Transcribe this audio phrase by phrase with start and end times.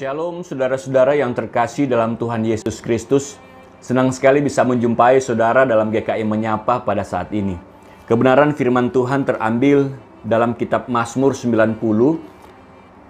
[0.00, 3.36] Shalom saudara-saudara yang terkasih dalam Tuhan Yesus Kristus.
[3.84, 7.60] Senang sekali bisa menjumpai saudara dalam GKI Menyapa pada saat ini.
[8.08, 9.92] Kebenaran firman Tuhan terambil
[10.24, 11.76] dalam kitab Mazmur 90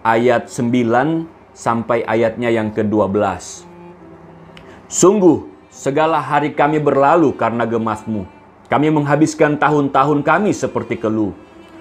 [0.02, 3.12] ayat 9 sampai ayatnya yang ke-12.
[4.90, 8.39] Sungguh, segala hari kami berlalu karena gemasmu.
[8.70, 11.34] Kami menghabiskan tahun-tahun kami seperti keluh.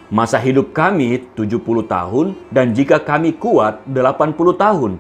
[0.09, 4.98] Masa hidup kami 70 tahun dan jika kami kuat 80 tahun.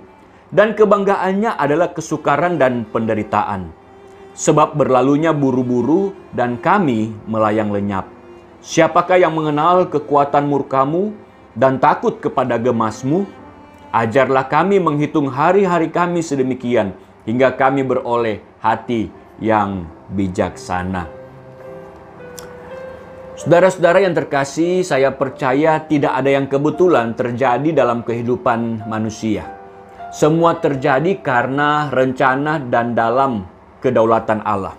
[0.53, 3.73] Dan kebanggaannya adalah kesukaran dan penderitaan.
[4.37, 8.05] Sebab berlalunya buru-buru dan kami melayang lenyap.
[8.61, 11.17] Siapakah yang mengenal kekuatan murkamu
[11.57, 13.25] dan takut kepada gemasmu?
[13.89, 16.93] Ajarlah kami menghitung hari-hari kami sedemikian
[17.25, 19.09] hingga kami beroleh hati
[19.41, 21.18] yang bijaksana.
[23.39, 29.47] Saudara-saudara yang terkasih, saya percaya tidak ada yang kebetulan terjadi dalam kehidupan manusia.
[30.11, 33.47] Semua terjadi karena rencana dan dalam
[33.79, 34.75] kedaulatan Allah.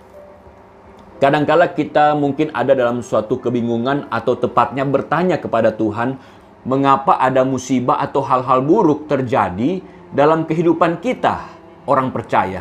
[1.24, 6.20] Kadangkala kita mungkin ada dalam suatu kebingungan atau tepatnya bertanya kepada Tuhan,
[6.68, 9.80] mengapa ada musibah atau hal-hal buruk terjadi
[10.12, 11.48] dalam kehidupan kita,
[11.88, 12.60] orang percaya.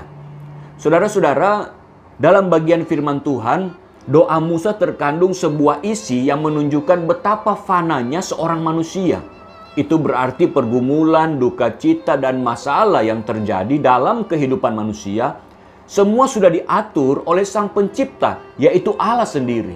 [0.80, 1.76] Saudara-saudara,
[2.16, 9.20] dalam bagian firman Tuhan, Doa Musa terkandung sebuah isi yang menunjukkan betapa fananya seorang manusia.
[9.76, 15.40] Itu berarti pergumulan, duka cita, dan masalah yang terjadi dalam kehidupan manusia
[15.90, 19.74] semua sudah diatur oleh Sang Pencipta, yaitu Allah sendiri.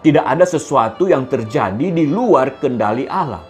[0.00, 3.44] Tidak ada sesuatu yang terjadi di luar kendali Allah.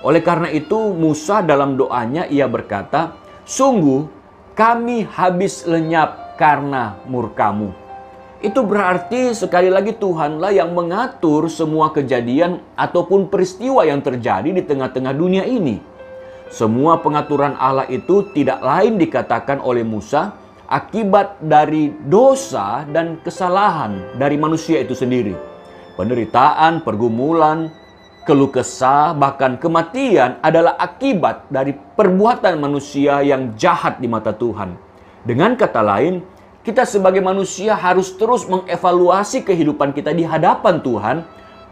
[0.00, 3.12] Oleh karena itu, Musa dalam doanya ia berkata,
[3.44, 4.08] "Sungguh
[4.56, 7.89] kami habis lenyap karena murkamu."
[8.40, 15.12] Itu berarti sekali lagi Tuhanlah yang mengatur semua kejadian ataupun peristiwa yang terjadi di tengah-tengah
[15.12, 15.76] dunia ini.
[16.48, 20.32] Semua pengaturan Allah itu tidak lain dikatakan oleh Musa
[20.72, 25.36] akibat dari dosa dan kesalahan dari manusia itu sendiri.
[26.00, 27.68] Penderitaan, pergumulan,
[28.24, 34.80] keluh kesah, bahkan kematian adalah akibat dari perbuatan manusia yang jahat di mata Tuhan.
[35.28, 36.24] Dengan kata lain,
[36.60, 41.16] kita sebagai manusia harus terus mengevaluasi kehidupan kita di hadapan Tuhan.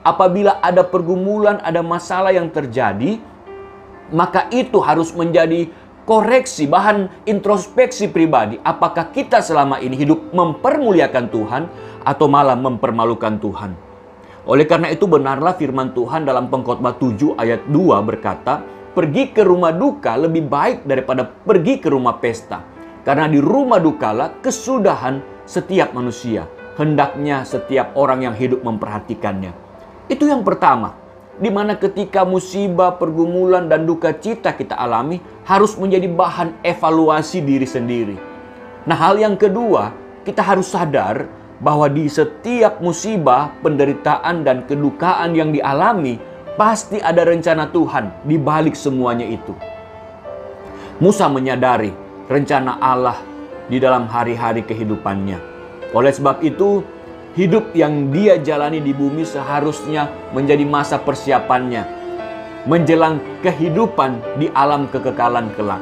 [0.00, 3.20] Apabila ada pergumulan, ada masalah yang terjadi,
[4.08, 5.68] maka itu harus menjadi
[6.08, 8.56] koreksi, bahan introspeksi pribadi.
[8.64, 11.62] Apakah kita selama ini hidup mempermuliakan Tuhan
[12.08, 13.76] atau malah mempermalukan Tuhan?
[14.48, 18.64] Oleh karena itu benarlah firman Tuhan dalam pengkhotbah 7 ayat 2 berkata,
[18.96, 22.77] pergi ke rumah duka lebih baik daripada pergi ke rumah pesta.
[23.08, 26.44] Karena di rumah dukalah kesudahan setiap manusia.
[26.76, 29.56] Hendaknya setiap orang yang hidup memperhatikannya.
[30.12, 30.92] Itu yang pertama.
[31.40, 37.64] Di mana ketika musibah, pergumulan, dan duka cita kita alami harus menjadi bahan evaluasi diri
[37.64, 38.16] sendiri.
[38.84, 39.88] Nah hal yang kedua,
[40.28, 41.32] kita harus sadar
[41.64, 46.20] bahwa di setiap musibah, penderitaan, dan kedukaan yang dialami,
[46.60, 49.56] pasti ada rencana Tuhan di balik semuanya itu.
[51.00, 53.18] Musa menyadari rencana Allah
[53.66, 55.40] di dalam hari-hari kehidupannya.
[55.96, 56.84] Oleh sebab itu,
[57.34, 61.98] hidup yang dia jalani di bumi seharusnya menjadi masa persiapannya
[62.68, 65.80] menjelang kehidupan di alam kekekalan kelak.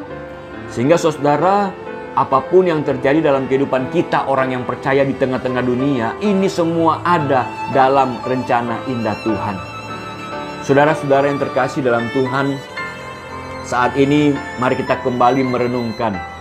[0.71, 1.75] Sehingga saudara,
[2.15, 7.03] apa pun yang terjadi dalam kehidupan kita orang yang percaya di tengah-tengah dunia, ini semua
[7.03, 7.43] ada
[7.75, 9.57] dalam rencana indah Tuhan.
[10.63, 12.55] Saudara-saudara yang terkasih dalam Tuhan,
[13.67, 16.36] saat ini mari kita kembali merenungkan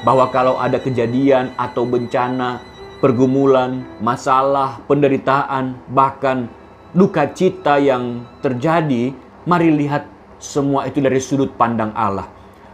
[0.00, 2.64] bahwa kalau ada kejadian atau bencana,
[3.04, 6.48] pergumulan, masalah, penderitaan, bahkan
[6.96, 9.12] duka cita yang terjadi,
[9.44, 10.08] mari lihat
[10.40, 12.28] semua itu dari sudut pandang Allah.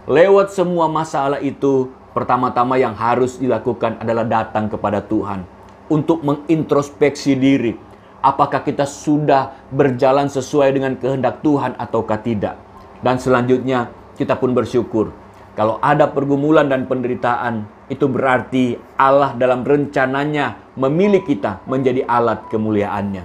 [0.06, 5.42] Lewat semua masalah itu, pertama-tama yang harus dilakukan adalah datang kepada Tuhan
[5.90, 7.74] untuk mengintrospeksi diri.
[8.22, 12.58] Apakah kita sudah berjalan sesuai dengan kehendak Tuhan ataukah tidak?
[13.02, 15.25] Dan selanjutnya kita pun bersyukur
[15.56, 23.24] kalau ada pergumulan dan penderitaan, itu berarti Allah dalam rencananya memilih kita menjadi alat kemuliaannya.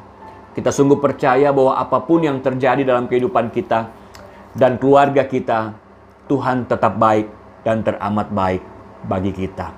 [0.56, 3.92] Kita sungguh percaya bahwa apa pun yang terjadi dalam kehidupan kita
[4.56, 5.76] dan keluarga kita,
[6.32, 7.28] Tuhan tetap baik
[7.68, 8.64] dan teramat baik
[9.12, 9.76] bagi kita.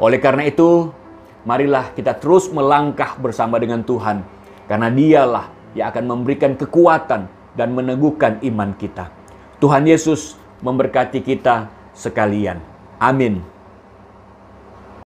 [0.00, 0.88] Oleh karena itu,
[1.44, 4.24] marilah kita terus melangkah bersama dengan Tuhan,
[4.64, 7.28] karena Dialah yang akan memberikan kekuatan
[7.60, 9.12] dan meneguhkan iman kita.
[9.60, 12.60] Tuhan Yesus memberkati kita sekalian.
[13.00, 13.42] Amin.